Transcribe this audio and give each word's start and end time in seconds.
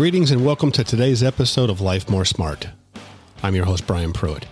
Greetings 0.00 0.30
and 0.30 0.46
welcome 0.46 0.72
to 0.72 0.82
today's 0.82 1.22
episode 1.22 1.68
of 1.68 1.82
Life 1.82 2.08
More 2.08 2.24
Smart. 2.24 2.68
I'm 3.42 3.54
your 3.54 3.66
host, 3.66 3.86
Brian 3.86 4.14
Pruitt. 4.14 4.46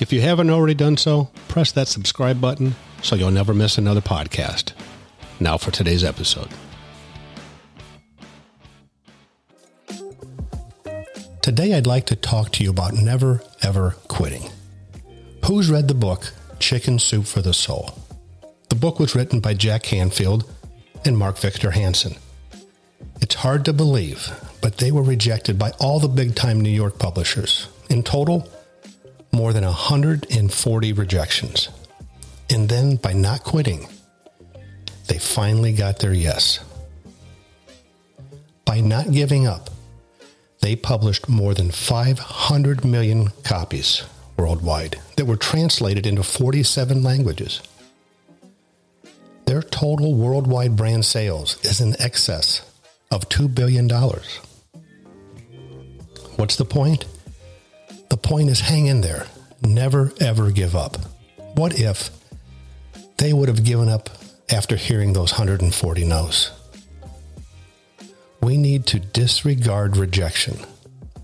If 0.00 0.12
you 0.12 0.20
haven't 0.20 0.50
already 0.50 0.74
done 0.74 0.96
so, 0.96 1.30
press 1.46 1.70
that 1.70 1.86
subscribe 1.86 2.40
button 2.40 2.74
so 3.00 3.14
you'll 3.14 3.30
never 3.30 3.54
miss 3.54 3.78
another 3.78 4.00
podcast. 4.00 4.72
Now 5.38 5.56
for 5.56 5.70
today's 5.70 6.02
episode. 6.02 6.48
Today, 11.42 11.74
I'd 11.74 11.86
like 11.86 12.06
to 12.06 12.16
talk 12.16 12.50
to 12.54 12.64
you 12.64 12.70
about 12.70 12.94
never 12.94 13.40
ever 13.62 13.94
quitting. 14.08 14.50
Who's 15.44 15.70
read 15.70 15.86
the 15.86 15.94
book 15.94 16.32
Chicken 16.58 16.98
Soup 16.98 17.24
for 17.24 17.40
the 17.40 17.54
Soul? 17.54 17.96
The 18.68 18.74
book 18.74 18.98
was 18.98 19.14
written 19.14 19.38
by 19.38 19.54
Jack 19.54 19.84
Canfield 19.84 20.50
and 21.04 21.16
Mark 21.16 21.38
Victor 21.38 21.70
Hansen. 21.70 22.16
It's 23.20 23.34
hard 23.34 23.64
to 23.64 23.72
believe, 23.72 24.30
but 24.62 24.78
they 24.78 24.92
were 24.92 25.02
rejected 25.02 25.58
by 25.58 25.72
all 25.78 26.00
the 26.00 26.08
big 26.08 26.34
time 26.34 26.60
New 26.60 26.70
York 26.70 26.98
publishers. 26.98 27.68
In 27.90 28.02
total, 28.02 28.48
more 29.32 29.52
than 29.52 29.64
140 29.64 30.92
rejections. 30.92 31.68
And 32.50 32.68
then, 32.68 32.96
by 32.96 33.12
not 33.12 33.44
quitting, 33.44 33.86
they 35.08 35.18
finally 35.18 35.72
got 35.72 35.98
their 35.98 36.14
yes. 36.14 36.60
By 38.64 38.80
not 38.80 39.12
giving 39.12 39.46
up, 39.46 39.70
they 40.60 40.76
published 40.76 41.28
more 41.28 41.54
than 41.54 41.70
500 41.70 42.84
million 42.84 43.28
copies 43.44 44.04
worldwide 44.36 44.98
that 45.16 45.24
were 45.24 45.36
translated 45.36 46.06
into 46.06 46.22
47 46.22 47.02
languages. 47.02 47.60
Their 49.46 49.62
total 49.62 50.14
worldwide 50.14 50.76
brand 50.76 51.04
sales 51.04 51.62
is 51.64 51.80
in 51.80 52.00
excess 52.00 52.67
of 53.10 53.28
$2 53.28 53.54
billion. 53.54 53.88
What's 56.36 56.56
the 56.56 56.64
point? 56.64 57.06
The 58.10 58.16
point 58.16 58.48
is 58.48 58.60
hang 58.60 58.86
in 58.86 59.00
there. 59.00 59.26
Never, 59.62 60.12
ever 60.20 60.50
give 60.50 60.76
up. 60.76 60.96
What 61.54 61.78
if 61.78 62.10
they 63.16 63.32
would 63.32 63.48
have 63.48 63.64
given 63.64 63.88
up 63.88 64.08
after 64.50 64.76
hearing 64.76 65.12
those 65.12 65.32
140 65.32 66.04
no's? 66.04 66.52
We 68.40 68.56
need 68.56 68.86
to 68.86 69.00
disregard 69.00 69.96
rejection. 69.96 70.58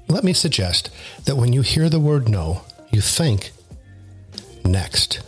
Let 0.09 0.25
me 0.25 0.33
suggest 0.33 0.91
that 1.25 1.37
when 1.37 1.53
you 1.53 1.63
hear 1.63 1.89
the 1.89 2.01
word 2.01 2.29
no, 2.29 2.63
you 2.91 3.01
think 3.01 3.53
next. 4.65 5.21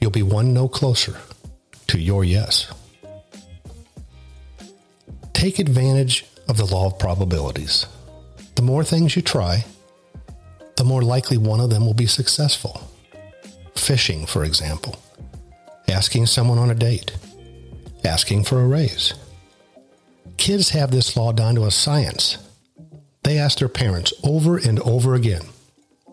You'll 0.00 0.10
be 0.10 0.22
one 0.22 0.54
no 0.54 0.68
closer 0.68 1.16
to 1.88 1.98
your 1.98 2.24
yes. 2.24 2.72
Take 5.42 5.58
advantage 5.58 6.24
of 6.46 6.56
the 6.56 6.64
law 6.64 6.86
of 6.86 7.00
probabilities. 7.00 7.88
The 8.54 8.62
more 8.62 8.84
things 8.84 9.16
you 9.16 9.22
try, 9.22 9.64
the 10.76 10.84
more 10.84 11.02
likely 11.02 11.36
one 11.36 11.58
of 11.58 11.68
them 11.68 11.84
will 11.84 11.94
be 11.94 12.06
successful. 12.06 12.88
Fishing, 13.74 14.24
for 14.24 14.44
example, 14.44 15.02
asking 15.88 16.26
someone 16.26 16.58
on 16.58 16.70
a 16.70 16.76
date, 16.76 17.10
asking 18.04 18.44
for 18.44 18.60
a 18.60 18.68
raise. 18.68 19.14
Kids 20.36 20.68
have 20.68 20.92
this 20.92 21.16
law 21.16 21.32
down 21.32 21.56
to 21.56 21.64
a 21.64 21.72
science. 21.72 22.38
They 23.24 23.36
ask 23.36 23.58
their 23.58 23.68
parents 23.68 24.12
over 24.22 24.58
and 24.58 24.78
over 24.82 25.16
again 25.16 25.42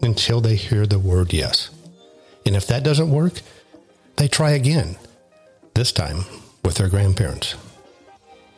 until 0.01 0.41
they 0.41 0.55
hear 0.55 0.87
the 0.87 0.97
word 0.97 1.33
yes. 1.33 1.69
And 2.47 2.55
if 2.55 2.65
that 2.65 2.83
doesn't 2.83 3.11
work, 3.11 3.41
they 4.15 4.27
try 4.27 4.53
again, 4.53 4.97
this 5.75 5.91
time 5.91 6.25
with 6.65 6.77
their 6.77 6.89
grandparents. 6.89 7.53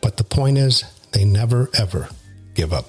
But 0.01 0.17
the 0.17 0.23
point 0.23 0.57
is, 0.57 0.83
they 1.11 1.25
never 1.25 1.69
ever 1.77 2.09
give 2.55 2.73
up. 2.73 2.85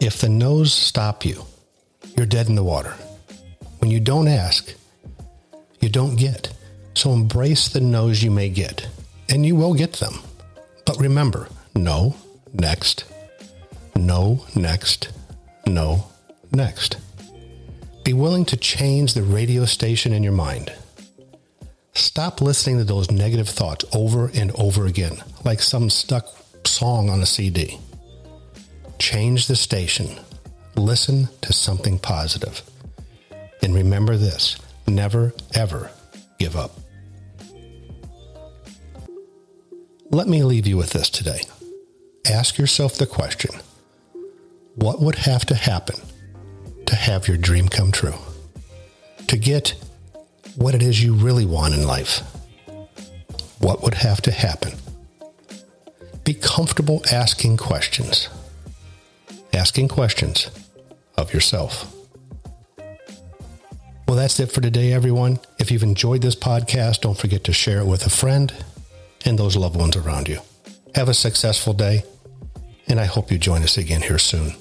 If 0.00 0.20
the 0.20 0.28
no's 0.28 0.72
stop 0.72 1.24
you, 1.24 1.44
you're 2.16 2.26
dead 2.26 2.48
in 2.48 2.54
the 2.54 2.64
water. 2.64 2.94
When 3.78 3.90
you 3.90 4.00
don't 4.00 4.28
ask, 4.28 4.74
you 5.80 5.88
don't 5.88 6.16
get. 6.16 6.52
So 6.94 7.12
embrace 7.12 7.68
the 7.68 7.80
no's 7.80 8.22
you 8.22 8.30
may 8.30 8.48
get, 8.48 8.88
and 9.28 9.44
you 9.44 9.54
will 9.54 9.74
get 9.74 9.94
them. 9.94 10.14
But 10.84 10.98
remember 10.98 11.48
no, 11.74 12.16
next, 12.54 13.04
no, 13.94 14.46
next, 14.54 15.10
no, 15.66 16.06
next. 16.52 16.96
Be 18.02 18.12
willing 18.12 18.44
to 18.46 18.56
change 18.56 19.14
the 19.14 19.22
radio 19.22 19.64
station 19.66 20.12
in 20.12 20.22
your 20.22 20.32
mind. 20.32 20.72
Stop 21.96 22.42
listening 22.42 22.76
to 22.76 22.84
those 22.84 23.10
negative 23.10 23.48
thoughts 23.48 23.86
over 23.94 24.30
and 24.34 24.52
over 24.56 24.84
again, 24.84 25.16
like 25.46 25.62
some 25.62 25.88
stuck 25.88 26.28
song 26.66 27.08
on 27.08 27.22
a 27.22 27.26
CD. 27.26 27.78
Change 28.98 29.46
the 29.46 29.56
station. 29.56 30.10
Listen 30.76 31.30
to 31.40 31.54
something 31.54 31.98
positive. 31.98 32.60
And 33.62 33.74
remember 33.74 34.18
this 34.18 34.58
never, 34.86 35.32
ever 35.54 35.90
give 36.38 36.54
up. 36.54 36.72
Let 40.10 40.28
me 40.28 40.42
leave 40.42 40.66
you 40.66 40.76
with 40.76 40.90
this 40.90 41.08
today. 41.08 41.40
Ask 42.30 42.58
yourself 42.58 42.96
the 42.96 43.06
question 43.06 43.58
what 44.74 45.00
would 45.00 45.14
have 45.14 45.46
to 45.46 45.54
happen 45.54 45.96
to 46.84 46.94
have 46.94 47.26
your 47.26 47.38
dream 47.38 47.68
come 47.68 47.90
true? 47.90 48.14
To 49.28 49.38
get 49.38 49.74
what 50.56 50.74
it 50.74 50.82
is 50.82 51.02
you 51.02 51.14
really 51.14 51.44
want 51.46 51.74
in 51.74 51.86
life? 51.86 52.20
What 53.58 53.82
would 53.82 53.94
have 53.94 54.20
to 54.22 54.30
happen? 54.30 54.72
Be 56.24 56.34
comfortable 56.34 57.02
asking 57.12 57.58
questions. 57.58 58.28
Asking 59.52 59.88
questions 59.88 60.50
of 61.16 61.32
yourself. 61.32 61.92
Well, 64.08 64.16
that's 64.16 64.38
it 64.40 64.52
for 64.52 64.60
today, 64.60 64.92
everyone. 64.92 65.40
If 65.58 65.70
you've 65.70 65.82
enjoyed 65.82 66.22
this 66.22 66.36
podcast, 66.36 67.00
don't 67.00 67.18
forget 67.18 67.44
to 67.44 67.52
share 67.52 67.80
it 67.80 67.86
with 67.86 68.06
a 68.06 68.10
friend 68.10 68.52
and 69.24 69.38
those 69.38 69.56
loved 69.56 69.76
ones 69.76 69.96
around 69.96 70.28
you. 70.28 70.40
Have 70.94 71.08
a 71.08 71.14
successful 71.14 71.72
day, 71.72 72.04
and 72.88 73.00
I 73.00 73.04
hope 73.04 73.30
you 73.30 73.38
join 73.38 73.62
us 73.62 73.76
again 73.76 74.02
here 74.02 74.18
soon. 74.18 74.52